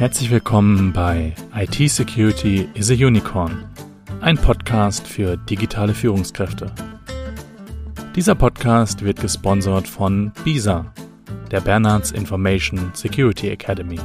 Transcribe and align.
Herzlich 0.00 0.30
willkommen 0.30 0.94
bei 0.94 1.34
IT 1.54 1.90
Security 1.90 2.66
is 2.72 2.90
a 2.90 2.94
Unicorn, 2.94 3.68
ein 4.22 4.38
Podcast 4.38 5.06
für 5.06 5.36
digitale 5.36 5.92
Führungskräfte. 5.92 6.72
Dieser 8.16 8.34
Podcast 8.34 9.04
wird 9.04 9.20
gesponsert 9.20 9.86
von 9.86 10.32
BISA, 10.42 10.90
der 11.50 11.60
Bernards 11.60 12.12
Information 12.12 12.92
Security 12.94 13.50
Academy. 13.50 14.00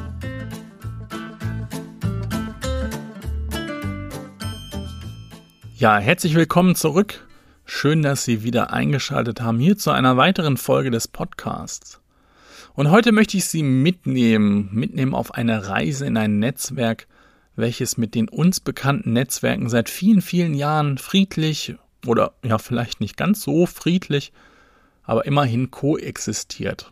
Ja, 5.77 5.97
herzlich 5.97 6.35
willkommen 6.35 6.75
zurück. 6.75 7.25
Schön, 7.63 8.01
dass 8.01 8.25
Sie 8.25 8.43
wieder 8.43 8.73
eingeschaltet 8.73 9.39
haben 9.39 9.59
hier 9.59 9.77
zu 9.77 9.91
einer 9.91 10.17
weiteren 10.17 10.57
Folge 10.57 10.91
des 10.91 11.07
Podcasts. 11.07 12.01
Und 12.75 12.91
heute 12.91 13.13
möchte 13.13 13.37
ich 13.37 13.45
Sie 13.45 13.63
mitnehmen, 13.63 14.69
mitnehmen 14.73 15.15
auf 15.15 15.33
eine 15.33 15.69
Reise 15.69 16.05
in 16.05 16.17
ein 16.17 16.39
Netzwerk, 16.39 17.07
welches 17.55 17.97
mit 17.97 18.15
den 18.15 18.27
uns 18.27 18.59
bekannten 18.59 19.13
Netzwerken 19.13 19.69
seit 19.69 19.89
vielen, 19.89 20.21
vielen 20.21 20.53
Jahren 20.53 20.97
friedlich 20.97 21.75
oder 22.05 22.33
ja 22.43 22.57
vielleicht 22.57 22.99
nicht 22.99 23.15
ganz 23.15 23.41
so 23.41 23.65
friedlich, 23.65 24.33
aber 25.03 25.25
immerhin 25.25 25.71
koexistiert. 25.71 26.91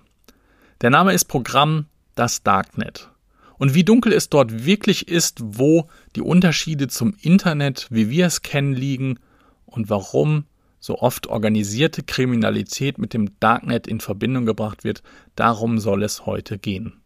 Der 0.80 0.90
Name 0.90 1.14
ist 1.14 1.26
Programm 1.26 1.88
das 2.16 2.44
Darknet. 2.44 3.10
Und 3.58 3.74
wie 3.74 3.84
dunkel 3.84 4.14
es 4.14 4.30
dort 4.30 4.66
wirklich 4.66 5.10
ist, 5.10 5.40
wo 5.44 5.90
die 6.16 6.22
Unterschiede 6.22 6.88
zum 6.88 7.14
Internet, 7.22 7.88
wie 7.90 8.10
wir 8.10 8.28
es 8.28 8.42
kennen, 8.42 8.74
liegen 8.74 9.20
und 9.66 9.90
warum 9.90 10.46
so 10.84 11.00
oft 11.00 11.28
organisierte 11.28 12.04
Kriminalität 12.04 12.98
mit 12.98 13.14
dem 13.14 13.40
Darknet 13.40 13.88
in 13.88 14.02
Verbindung 14.02 14.46
gebracht 14.46 14.84
wird, 14.84 15.02
darum 15.38 15.80
soll 15.80 16.04
es 16.04 16.26
heute 16.26 16.58
gehen. 16.58 17.02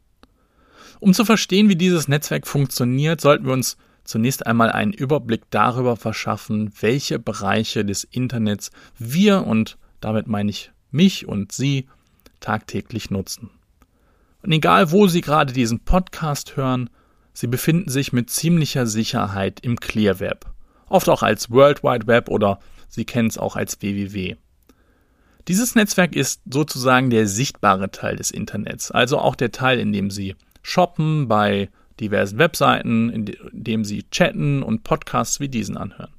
Um 1.00 1.14
zu 1.14 1.26
verstehen, 1.26 1.70
wie 1.70 1.76
dieses 1.76 2.08
Netzwerk 2.08 2.48
funktioniert, 2.48 3.22
sollten 3.22 3.46
wir 3.46 3.54
uns 3.54 3.78
zunächst 4.04 4.48
einmal 4.48 4.72
einen 4.72 4.94
Überblick 4.94 5.44
darüber 5.52 5.96
verschaffen, 5.96 6.74
welche 6.80 7.20
Bereiche 7.20 7.86
des 7.86 8.04
Internets 8.04 8.72
wir 8.98 9.46
und 9.46 9.78
damit 10.02 10.26
meine 10.26 10.50
ich 10.50 10.72
mich 10.90 11.28
und 11.28 11.52
Sie 11.52 11.88
tagtäglich 12.40 13.12
nutzen. 13.12 13.52
Und 14.42 14.54
egal, 14.54 14.92
wo 14.92 15.06
Sie 15.06 15.22
gerade 15.22 15.54
diesen 15.54 15.82
Podcast 15.82 16.58
hören, 16.58 16.90
Sie 17.32 17.46
befinden 17.46 17.92
sich 17.92 18.12
mit 18.12 18.32
ziemlicher 18.32 18.88
Sicherheit 18.88 19.60
im 19.60 19.80
Clear 19.80 20.20
Web, 20.20 20.48
oft 20.90 21.10
auch 21.10 21.22
als 21.22 21.52
World 21.52 21.84
Wide 21.84 22.08
Web 22.08 22.30
oder 22.30 22.58
Sie 22.88 23.06
kennen 23.06 23.30
es 23.30 23.38
auch 23.38 23.56
als 23.56 23.82
www. 23.82 24.36
Dieses 25.48 25.76
Netzwerk 25.76 26.16
ist 26.16 26.42
sozusagen 26.52 27.10
der 27.10 27.28
sichtbare 27.28 27.90
Teil 27.90 28.18
des 28.18 28.32
Internets, 28.32 28.92
also 28.92 29.18
auch 29.18 29.36
der 29.36 29.52
Teil, 29.52 29.80
in 29.80 29.94
dem 29.94 30.12
Sie 30.12 30.36
shoppen 30.62 31.28
bei 31.28 31.70
diversen 32.00 32.38
Webseiten, 32.38 33.10
in 33.10 33.36
dem 33.54 33.86
Sie 33.86 34.04
chatten 34.12 34.62
und 34.62 34.84
Podcasts 34.84 35.40
wie 35.40 35.48
diesen 35.48 35.78
anhören. 35.78 36.12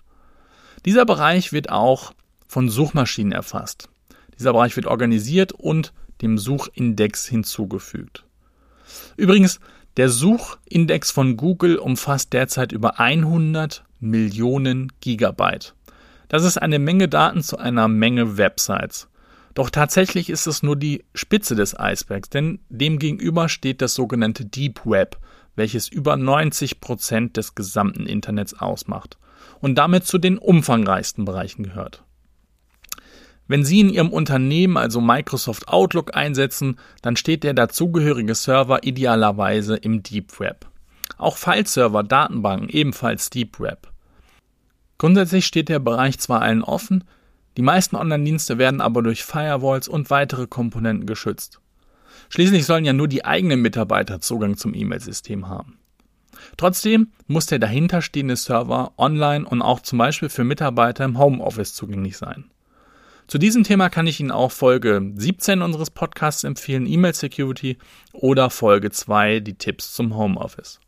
Dieser 0.86 1.04
Bereich 1.04 1.52
wird 1.52 1.70
auch 1.70 2.12
von 2.46 2.70
Suchmaschinen 2.70 3.32
erfasst. 3.32 3.90
Dieser 4.38 4.52
Bereich 4.52 4.76
wird 4.76 4.86
organisiert 4.86 5.52
und 5.52 5.92
dem 6.22 6.38
Suchindex 6.38 7.26
hinzugefügt. 7.26 8.24
Übrigens, 9.16 9.60
der 9.96 10.08
Suchindex 10.08 11.10
von 11.10 11.36
Google 11.36 11.76
umfasst 11.76 12.32
derzeit 12.32 12.72
über 12.72 12.98
100 12.98 13.84
Millionen 14.00 14.92
Gigabyte. 15.00 15.74
Das 16.28 16.44
ist 16.44 16.58
eine 16.58 16.78
Menge 16.78 17.08
Daten 17.08 17.42
zu 17.42 17.58
einer 17.58 17.88
Menge 17.88 18.36
Websites. 18.36 19.08
Doch 19.54 19.70
tatsächlich 19.70 20.30
ist 20.30 20.46
es 20.46 20.62
nur 20.62 20.76
die 20.76 21.04
Spitze 21.14 21.56
des 21.56 21.78
Eisbergs, 21.78 22.28
denn 22.28 22.60
demgegenüber 22.68 23.48
steht 23.48 23.82
das 23.82 23.94
sogenannte 23.94 24.44
Deep 24.44 24.84
Web, 24.84 25.18
welches 25.56 25.88
über 25.88 26.16
90 26.16 26.80
Prozent 26.80 27.36
des 27.36 27.54
gesamten 27.54 28.06
Internets 28.06 28.54
ausmacht 28.54 29.18
und 29.60 29.76
damit 29.76 30.06
zu 30.06 30.18
den 30.18 30.38
umfangreichsten 30.38 31.24
Bereichen 31.24 31.64
gehört. 31.64 32.04
Wenn 33.48 33.64
Sie 33.64 33.80
in 33.80 33.88
Ihrem 33.88 34.10
Unternehmen 34.10 34.76
also 34.76 35.00
Microsoft 35.00 35.68
Outlook 35.68 36.14
einsetzen, 36.14 36.78
dann 37.00 37.16
steht 37.16 37.44
der 37.44 37.54
dazugehörige 37.54 38.34
Server 38.34 38.84
idealerweise 38.84 39.74
im 39.76 40.02
Deep 40.02 40.38
Web. 40.38 40.66
Auch 41.16 41.38
Fileserver, 41.38 42.02
Datenbanken 42.02 42.68
ebenfalls 42.68 43.30
Deep 43.30 43.58
Web. 43.58 43.90
Grundsätzlich 44.98 45.46
steht 45.46 45.68
der 45.68 45.78
Bereich 45.78 46.18
zwar 46.18 46.42
allen 46.42 46.62
offen, 46.62 47.04
die 47.56 47.62
meisten 47.62 47.96
Online-Dienste 47.96 48.58
werden 48.58 48.80
aber 48.80 49.02
durch 49.02 49.24
Firewalls 49.24 49.88
und 49.88 50.10
weitere 50.10 50.46
Komponenten 50.46 51.06
geschützt. 51.06 51.60
Schließlich 52.28 52.66
sollen 52.66 52.84
ja 52.84 52.92
nur 52.92 53.08
die 53.08 53.24
eigenen 53.24 53.60
Mitarbeiter 53.62 54.20
Zugang 54.20 54.56
zum 54.56 54.74
E-Mail-System 54.74 55.48
haben. 55.48 55.78
Trotzdem 56.56 57.08
muss 57.26 57.46
der 57.46 57.58
dahinterstehende 57.58 58.36
Server 58.36 58.92
online 58.96 59.44
und 59.44 59.62
auch 59.62 59.80
zum 59.80 59.98
Beispiel 59.98 60.28
für 60.28 60.44
Mitarbeiter 60.44 61.04
im 61.04 61.18
Homeoffice 61.18 61.74
zugänglich 61.74 62.16
sein. 62.16 62.50
Zu 63.26 63.38
diesem 63.38 63.62
Thema 63.62 63.90
kann 63.90 64.06
ich 64.06 64.20
Ihnen 64.20 64.30
auch 64.30 64.52
Folge 64.52 65.12
17 65.14 65.60
unseres 65.60 65.90
Podcasts 65.90 66.44
empfehlen, 66.44 66.86
E-Mail 66.86 67.14
Security, 67.14 67.76
oder 68.12 68.50
Folge 68.50 68.90
2, 68.90 69.40
die 69.40 69.54
Tipps 69.54 69.92
zum 69.92 70.16
Homeoffice. 70.16 70.80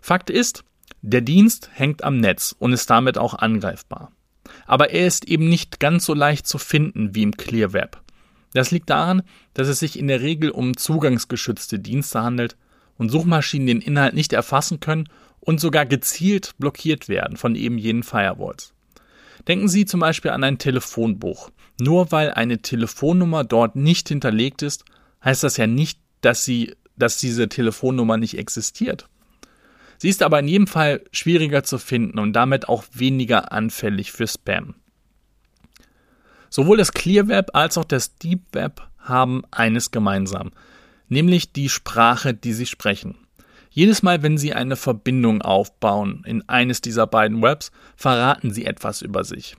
Fakt 0.00 0.30
ist, 0.30 0.64
der 1.02 1.20
Dienst 1.20 1.70
hängt 1.72 2.04
am 2.04 2.18
Netz 2.18 2.54
und 2.58 2.72
ist 2.72 2.90
damit 2.90 3.18
auch 3.18 3.34
angreifbar. 3.34 4.12
Aber 4.66 4.90
er 4.90 5.06
ist 5.06 5.26
eben 5.26 5.48
nicht 5.48 5.80
ganz 5.80 6.04
so 6.04 6.14
leicht 6.14 6.46
zu 6.46 6.58
finden 6.58 7.14
wie 7.14 7.22
im 7.22 7.36
Clear 7.36 7.72
Web. 7.72 8.00
Das 8.54 8.70
liegt 8.70 8.90
daran, 8.90 9.22
dass 9.54 9.68
es 9.68 9.78
sich 9.78 9.98
in 9.98 10.08
der 10.08 10.22
Regel 10.22 10.50
um 10.50 10.76
zugangsgeschützte 10.76 11.78
Dienste 11.78 12.22
handelt 12.22 12.56
und 12.96 13.10
Suchmaschinen 13.10 13.66
den 13.66 13.80
Inhalt 13.80 14.14
nicht 14.14 14.32
erfassen 14.32 14.80
können 14.80 15.08
und 15.40 15.60
sogar 15.60 15.86
gezielt 15.86 16.54
blockiert 16.58 17.08
werden 17.08 17.36
von 17.36 17.54
eben 17.54 17.78
jenen 17.78 18.02
Firewalls. 18.02 18.74
Denken 19.46 19.68
Sie 19.68 19.84
zum 19.84 20.00
Beispiel 20.00 20.30
an 20.30 20.44
ein 20.44 20.58
Telefonbuch. 20.58 21.50
Nur 21.80 22.10
weil 22.10 22.32
eine 22.32 22.58
Telefonnummer 22.58 23.44
dort 23.44 23.76
nicht 23.76 24.08
hinterlegt 24.08 24.62
ist, 24.62 24.84
heißt 25.24 25.44
das 25.44 25.56
ja 25.56 25.66
nicht, 25.66 26.00
dass, 26.20 26.44
sie, 26.44 26.74
dass 26.96 27.18
diese 27.18 27.48
Telefonnummer 27.48 28.16
nicht 28.16 28.36
existiert. 28.36 29.08
Sie 29.98 30.08
ist 30.08 30.22
aber 30.22 30.38
in 30.38 30.48
jedem 30.48 30.66
Fall 30.66 31.02
schwieriger 31.12 31.64
zu 31.64 31.78
finden 31.78 32.18
und 32.18 32.32
damit 32.32 32.68
auch 32.68 32.84
weniger 32.92 33.52
anfällig 33.52 34.12
für 34.12 34.26
Spam. 34.26 34.76
Sowohl 36.50 36.78
das 36.78 36.92
Clear 36.92 37.28
Web 37.28 37.50
als 37.52 37.76
auch 37.76 37.84
das 37.84 38.16
Deep 38.16 38.40
Web 38.52 38.88
haben 38.98 39.42
eines 39.50 39.90
gemeinsam, 39.90 40.52
nämlich 41.08 41.52
die 41.52 41.68
Sprache, 41.68 42.32
die 42.32 42.52
sie 42.52 42.66
sprechen. 42.66 43.16
Jedes 43.70 44.02
Mal, 44.02 44.22
wenn 44.22 44.38
Sie 44.38 44.54
eine 44.54 44.76
Verbindung 44.76 45.42
aufbauen 45.42 46.22
in 46.26 46.48
eines 46.48 46.80
dieser 46.80 47.06
beiden 47.06 47.42
Webs, 47.42 47.70
verraten 47.96 48.50
Sie 48.50 48.64
etwas 48.64 49.02
über 49.02 49.24
sich. 49.24 49.56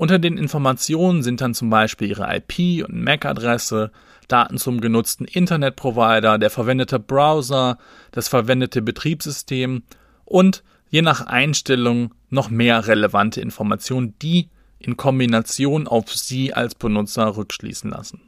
Unter 0.00 0.18
den 0.18 0.38
Informationen 0.38 1.22
sind 1.22 1.42
dann 1.42 1.52
zum 1.52 1.68
Beispiel 1.68 2.08
Ihre 2.08 2.34
IP 2.34 2.82
und 2.88 3.04
MAC-Adresse, 3.04 3.92
Daten 4.28 4.56
zum 4.56 4.80
genutzten 4.80 5.26
Internetprovider, 5.26 6.38
der 6.38 6.48
verwendete 6.48 6.98
Browser, 6.98 7.76
das 8.10 8.26
verwendete 8.26 8.80
Betriebssystem 8.80 9.82
und 10.24 10.64
je 10.88 11.02
nach 11.02 11.26
Einstellung 11.26 12.14
noch 12.30 12.48
mehr 12.48 12.86
relevante 12.86 13.42
Informationen, 13.42 14.18
die 14.20 14.48
in 14.78 14.96
Kombination 14.96 15.86
auf 15.86 16.10
Sie 16.16 16.54
als 16.54 16.74
Benutzer 16.74 17.36
rückschließen 17.36 17.90
lassen. 17.90 18.22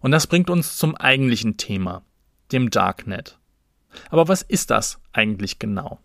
Und 0.00 0.12
das 0.12 0.26
bringt 0.26 0.48
uns 0.48 0.78
zum 0.78 0.96
eigentlichen 0.96 1.58
Thema, 1.58 2.04
dem 2.52 2.70
Darknet. 2.70 3.38
Aber 4.08 4.28
was 4.28 4.40
ist 4.40 4.70
das 4.70 4.98
eigentlich 5.12 5.58
genau? 5.58 5.98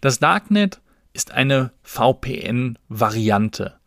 Das 0.00 0.20
Darknet 0.20 0.80
ist 1.12 1.32
eine 1.32 1.72
VPN-Variante 1.82 3.80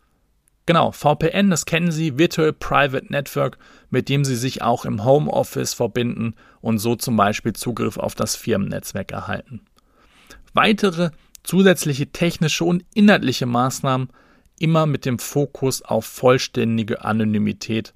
Genau, 0.66 0.92
VPN, 0.92 1.50
das 1.50 1.66
kennen 1.66 1.92
Sie, 1.92 2.16
Virtual 2.16 2.52
Private 2.52 3.06
Network, 3.10 3.58
mit 3.90 4.08
dem 4.08 4.24
Sie 4.24 4.36
sich 4.36 4.62
auch 4.62 4.86
im 4.86 5.04
Homeoffice 5.04 5.74
verbinden 5.74 6.34
und 6.62 6.78
so 6.78 6.96
zum 6.96 7.16
Beispiel 7.16 7.52
Zugriff 7.52 7.98
auf 7.98 8.14
das 8.14 8.34
Firmennetzwerk 8.34 9.12
erhalten. 9.12 9.60
Weitere 10.54 11.10
zusätzliche 11.42 12.12
technische 12.12 12.64
und 12.64 12.84
inhaltliche 12.94 13.44
Maßnahmen, 13.44 14.08
immer 14.58 14.86
mit 14.86 15.04
dem 15.04 15.18
Fokus 15.18 15.82
auf 15.82 16.06
vollständige 16.06 17.04
Anonymität, 17.04 17.92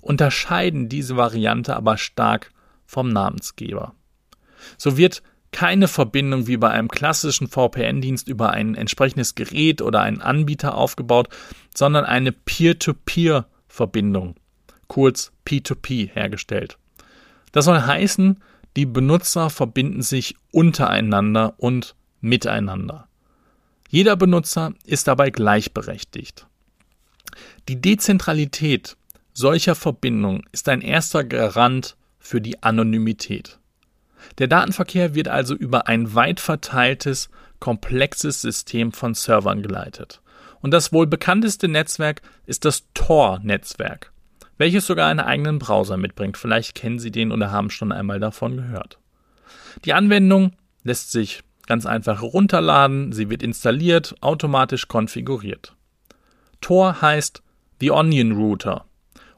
unterscheiden 0.00 0.88
diese 0.88 1.16
Variante 1.16 1.74
aber 1.74 1.96
stark 1.96 2.52
vom 2.86 3.08
Namensgeber. 3.08 3.94
So 4.78 4.96
wird 4.96 5.24
keine 5.52 5.86
Verbindung 5.86 6.46
wie 6.46 6.56
bei 6.56 6.70
einem 6.70 6.88
klassischen 6.88 7.46
VPN-Dienst 7.46 8.26
über 8.26 8.50
ein 8.50 8.74
entsprechendes 8.74 9.34
Gerät 9.34 9.82
oder 9.82 10.00
einen 10.00 10.20
Anbieter 10.20 10.74
aufgebaut, 10.74 11.28
sondern 11.74 12.04
eine 12.04 12.32
Peer-to-Peer-Verbindung, 12.32 14.34
kurz 14.88 15.30
P2P, 15.46 16.10
hergestellt. 16.10 16.78
Das 17.52 17.66
soll 17.66 17.82
heißen, 17.82 18.42
die 18.76 18.86
Benutzer 18.86 19.50
verbinden 19.50 20.02
sich 20.02 20.34
untereinander 20.50 21.54
und 21.58 21.94
miteinander. 22.20 23.06
Jeder 23.90 24.16
Benutzer 24.16 24.72
ist 24.86 25.06
dabei 25.06 25.28
gleichberechtigt. 25.28 26.46
Die 27.68 27.80
Dezentralität 27.80 28.96
solcher 29.34 29.74
Verbindungen 29.74 30.44
ist 30.52 30.68
ein 30.68 30.80
erster 30.80 31.24
Garant 31.24 31.96
für 32.18 32.40
die 32.40 32.62
Anonymität. 32.62 33.58
Der 34.38 34.48
Datenverkehr 34.48 35.14
wird 35.14 35.28
also 35.28 35.54
über 35.54 35.88
ein 35.88 36.14
weit 36.14 36.40
verteiltes, 36.40 37.30
komplexes 37.60 38.40
System 38.40 38.92
von 38.92 39.14
Servern 39.14 39.62
geleitet. 39.62 40.20
Und 40.60 40.72
das 40.72 40.92
wohl 40.92 41.06
bekannteste 41.06 41.68
Netzwerk 41.68 42.22
ist 42.46 42.64
das 42.64 42.84
Tor-Netzwerk, 42.94 44.12
welches 44.58 44.86
sogar 44.86 45.08
einen 45.08 45.20
eigenen 45.20 45.58
Browser 45.58 45.96
mitbringt. 45.96 46.36
Vielleicht 46.36 46.74
kennen 46.74 46.98
Sie 46.98 47.10
den 47.10 47.32
oder 47.32 47.50
haben 47.50 47.70
schon 47.70 47.92
einmal 47.92 48.20
davon 48.20 48.56
gehört. 48.56 48.98
Die 49.84 49.92
Anwendung 49.92 50.52
lässt 50.84 51.12
sich 51.12 51.42
ganz 51.66 51.86
einfach 51.86 52.22
runterladen, 52.22 53.12
sie 53.12 53.30
wird 53.30 53.42
installiert, 53.42 54.14
automatisch 54.20 54.88
konfiguriert. 54.88 55.74
Tor 56.60 57.00
heißt 57.00 57.42
The 57.80 57.90
Onion 57.90 58.32
Router 58.32 58.84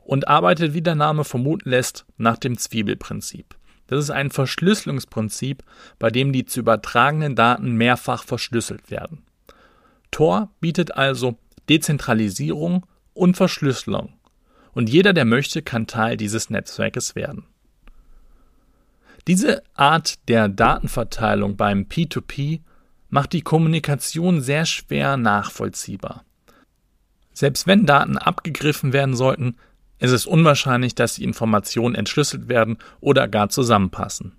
und 0.05 0.29
arbeitet, 0.29 0.75
wie 0.75 0.83
der 0.83 0.95
Name 0.95 1.25
vermuten 1.25 1.71
lässt, 1.71 2.05
nach 2.17 2.37
dem 2.37 2.59
Zwiebelprinzip. 2.59 3.55
Das 3.87 4.03
ist 4.03 4.11
ein 4.11 4.31
Verschlüsselungsprinzip, 4.31 5.63
bei 5.99 6.11
dem 6.11 6.33
die 6.33 6.47
zu 6.47 6.61
übertragenen 6.61 7.37
Daten 7.37 7.73
mehrfach 7.77 8.25
verschlüsselt 8.25 8.91
werden. 8.91 9.23
Tor 10.11 10.51
bietet 10.61 10.97
also 10.97 11.39
Dezentralisierung 11.69 12.87
und 13.13 13.37
Verschlüsselung. 13.37 14.15
Und 14.73 14.89
jeder, 14.89 15.13
der 15.13 15.25
möchte, 15.25 15.63
kann 15.63 15.87
Teil 15.87 16.17
dieses 16.17 16.51
Netzwerkes 16.51 17.15
werden. 17.15 17.47
Diese 19.27 19.63
Art 19.75 20.29
der 20.29 20.49
Datenverteilung 20.49 21.57
beim 21.57 21.83
P2P 21.83 22.61
macht 23.09 23.33
die 23.33 23.43
Kommunikation 23.43 24.41
sehr 24.41 24.67
schwer 24.67 25.17
nachvollziehbar. 25.17 26.25
Selbst 27.33 27.67
wenn 27.67 27.87
Daten 27.87 28.19
abgegriffen 28.19 28.93
werden 28.93 29.17
sollten, 29.17 29.57
ist 29.99 30.11
es 30.11 30.27
unwahrscheinlich, 30.27 30.95
dass 30.95 31.15
die 31.15 31.25
Informationen 31.25 31.95
entschlüsselt 31.95 32.49
werden 32.49 32.79
oder 33.01 33.29
gar 33.29 33.49
zusammenpassen. 33.49 34.33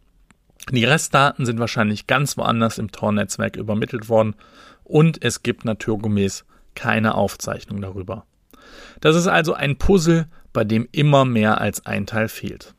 Die 0.72 0.86
Restdaten 0.86 1.46
sind 1.46 1.60
wahrscheinlich 1.60 2.08
ganz 2.08 2.38
woanders 2.38 2.78
im 2.78 2.92
Tor-Netzwerk 2.92 3.56
übermittelt 3.56 4.10
worden 4.10 4.36
und 4.84 5.24
es 5.24 5.44
gibt 5.44 5.66
naturgemäß 5.66 6.46
keine 6.74 7.16
Aufzeichnung 7.16 7.82
darüber. 7.82 8.26
Das 9.00 9.16
ist 9.16 9.28
also 9.28 9.54
ein 9.54 9.78
Puzzle, 9.78 10.28
bei 10.54 10.64
dem 10.64 10.88
immer 10.92 11.26
mehr 11.26 11.62
als 11.62 11.86
ein 11.86 12.06
Teil 12.06 12.30
fehlt. 12.30 12.74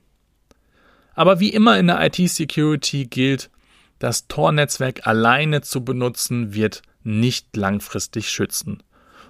Aber 1.14 1.40
wie 1.40 1.50
immer 1.50 1.78
in 1.78 1.87
der 1.87 2.05
IT-Security 2.05 3.06
gilt, 3.06 3.50
das 3.99 4.28
Tor-Netzwerk 4.28 5.06
alleine 5.06 5.62
zu 5.62 5.84
benutzen 5.84 6.55
wird 6.55 6.82
nicht 7.02 7.56
langfristig 7.56 8.31
schützen. 8.31 8.82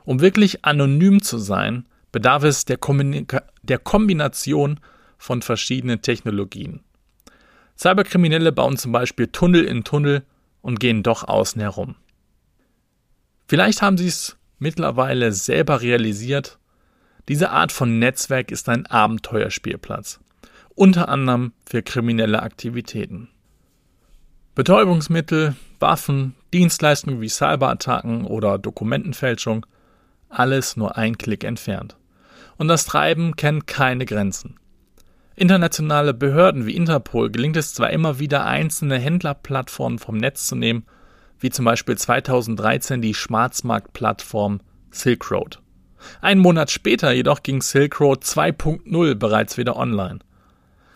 Um 0.04 0.20
wirklich 0.20 0.64
anonym 0.64 1.22
zu 1.22 1.38
sein, 1.38 1.86
bedarf 2.16 2.44
es 2.44 2.64
der, 2.64 2.78
der 3.62 3.78
Kombination 3.78 4.80
von 5.18 5.42
verschiedenen 5.42 6.00
Technologien. 6.00 6.80
Cyberkriminelle 7.78 8.52
bauen 8.52 8.78
zum 8.78 8.90
Beispiel 8.90 9.26
Tunnel 9.26 9.66
in 9.66 9.84
Tunnel 9.84 10.24
und 10.62 10.80
gehen 10.80 11.02
doch 11.02 11.28
außen 11.28 11.60
herum. 11.60 11.94
Vielleicht 13.48 13.82
haben 13.82 13.98
Sie 13.98 14.06
es 14.06 14.38
mittlerweile 14.58 15.30
selber 15.32 15.82
realisiert. 15.82 16.58
Diese 17.28 17.50
Art 17.50 17.70
von 17.70 17.98
Netzwerk 17.98 18.50
ist 18.50 18.70
ein 18.70 18.86
Abenteuerspielplatz, 18.86 20.18
unter 20.74 21.10
anderem 21.10 21.52
für 21.68 21.82
kriminelle 21.82 22.42
Aktivitäten. 22.42 23.28
Betäubungsmittel, 24.54 25.54
Waffen, 25.80 26.34
Dienstleistungen 26.54 27.20
wie 27.20 27.28
Cyberattacken 27.28 28.24
oder 28.24 28.56
Dokumentenfälschung, 28.56 29.66
alles 30.30 30.78
nur 30.78 30.96
ein 30.96 31.18
Klick 31.18 31.44
entfernt. 31.44 31.98
Und 32.58 32.68
das 32.68 32.86
Treiben 32.86 33.36
kennt 33.36 33.66
keine 33.66 34.06
Grenzen. 34.06 34.56
Internationale 35.34 36.14
Behörden 36.14 36.66
wie 36.66 36.74
Interpol 36.74 37.30
gelingt 37.30 37.56
es 37.56 37.74
zwar 37.74 37.90
immer 37.90 38.18
wieder, 38.18 38.46
einzelne 38.46 38.98
Händlerplattformen 38.98 39.98
vom 39.98 40.16
Netz 40.16 40.46
zu 40.46 40.56
nehmen 40.56 40.86
wie 41.40 41.50
zum 41.50 41.64
Beispiel 41.64 41.96
2013 41.96 43.00
die 43.02 43.14
Schwarzmarktplattform 43.14 44.60
Silk 44.90 45.30
Road. 45.30 45.60
Einen 46.20 46.40
Monat 46.40 46.70
später 46.70 47.12
jedoch 47.12 47.42
ging 47.42 47.62
Silk 47.62 48.00
Road 48.00 48.24
2.0 48.24 49.14
bereits 49.14 49.58
wieder 49.58 49.76
online. 49.76 50.20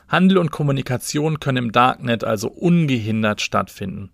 Handel 0.08 0.38
und 0.38 0.50
Kommunikation 0.50 1.40
können 1.40 1.64
im 1.64 1.72
Darknet 1.72 2.24
also 2.24 2.48
ungehindert 2.48 3.40
stattfinden. 3.40 4.10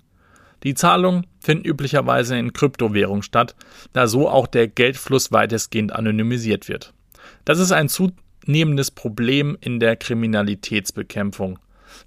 Die 0.63 0.75
Zahlungen 0.75 1.27
finden 1.41 1.65
üblicherweise 1.65 2.37
in 2.37 2.53
Kryptowährung 2.53 3.23
statt, 3.23 3.55
da 3.93 4.07
so 4.07 4.29
auch 4.29 4.47
der 4.47 4.69
Geldfluss 4.69 5.33
weitestgehend 5.33 5.93
anonymisiert 5.93 6.69
wird. 6.69 6.93
Das 7.45 7.59
ist 7.59 7.73
ein 7.73 7.89
zunehmendes 7.89 8.91
Problem 8.91 9.57
in 9.61 9.81
der 9.81 9.97
Kriminalitätsbekämpfung, 9.97 11.59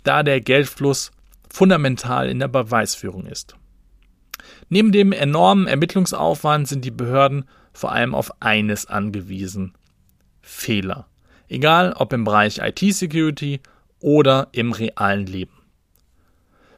da 0.04 0.24
der 0.24 0.42
Geldfluss 0.42 1.12
fundamental 1.50 2.30
in 2.30 2.40
der 2.40 2.48
Beweisführung 2.48 3.26
ist. 3.26 3.56
Neben 4.70 4.92
dem 4.92 5.12
enormen 5.12 5.68
Ermittlungsaufwand 5.68 6.68
sind 6.68 6.86
die 6.86 6.92
Behörden 6.92 7.46
vor 7.74 7.92
allem 7.92 8.14
auf 8.14 8.42
eines 8.42 8.86
angewiesen. 8.86 9.74
Fehler. 10.42 11.08
Egal 11.48 11.94
ob 11.94 12.14
im 12.14 12.24
Bereich 12.24 12.60
IT-Security 12.60 13.62
oder 14.00 14.50
im 14.52 14.72
realen 14.72 15.26
Leben. 15.26 15.54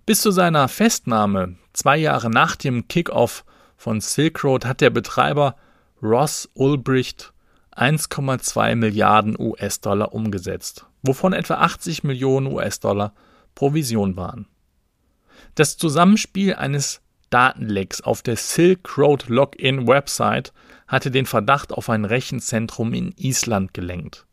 Bis 0.06 0.22
zu 0.22 0.32
seiner 0.32 0.68
Festnahme, 0.68 1.56
zwei 1.74 1.98
Jahre 1.98 2.30
nach 2.30 2.56
dem 2.56 2.88
Kickoff 2.88 3.46
von 3.78 4.02
Silk 4.02 4.44
Road, 4.44 4.66
hat 4.66 4.82
der 4.82 4.90
Betreiber 4.90 5.56
Ross 6.02 6.50
Ulbricht 6.54 7.34
1,2 7.76 8.76
Milliarden 8.76 9.40
US-Dollar 9.40 10.14
umgesetzt, 10.14 10.86
wovon 11.02 11.34
etwa 11.34 11.56
80 11.56 12.04
Millionen 12.04 12.48
US-Dollar 12.48 13.14
Provision 13.56 14.16
waren. 14.16 14.48
Das 15.56 15.78
Zusammenspiel 15.78 16.56
eines 16.56 17.02
Datenlecks 17.30 18.02
auf 18.02 18.22
der 18.22 18.36
Silk 18.36 18.98
Road 18.98 19.30
Login 19.30 19.88
Website 19.88 20.54
hatte 20.88 21.12
den 21.12 21.26
Verdacht 21.26 21.72
auf 21.72 21.90
ein 21.90 22.06
Rechenzentrum 22.06 22.94
in 22.94 23.14
Island 23.18 23.74
gelenkt. 23.74 24.26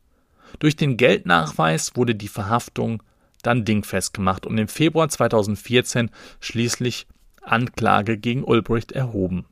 Durch 0.58 0.76
den 0.76 0.96
Geldnachweis 0.96 1.94
wurde 1.94 2.14
die 2.14 2.29
Verhaftung 2.29 3.02
dann 3.43 3.64
dingfest 3.64 4.14
gemacht 4.14 4.46
und 4.46 4.58
im 4.58 4.69
Februar 4.69 5.08
2014 5.08 6.11
schließlich 6.41 7.06
Anklage 7.43 8.19
gegen 8.19 8.43
Ulbricht 8.43 8.93
erhoben. 8.93 9.46